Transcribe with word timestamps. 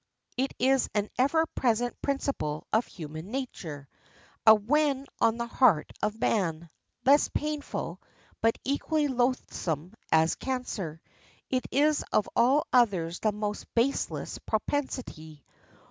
It 0.35 0.51
is 0.57 0.89
an 0.95 1.09
ever 1.19 1.45
present 1.45 2.01
principle 2.01 2.65
of 2.73 2.87
human 2.87 3.29
nature—a 3.29 4.55
wen 4.55 5.05
on 5.19 5.37
the 5.37 5.45
heart 5.45 5.91
of 6.01 6.19
man; 6.19 6.71
less 7.05 7.29
painful, 7.29 8.01
but 8.41 8.57
equally 8.65 9.07
loathsome 9.07 9.93
as 10.11 10.33
a 10.33 10.37
cancer. 10.37 11.03
It 11.51 11.67
is 11.69 12.03
of 12.11 12.27
all 12.35 12.65
others 12.73 13.19
the 13.19 13.31
most 13.31 13.71
baseless 13.75 14.39
propensity. 14.39 15.45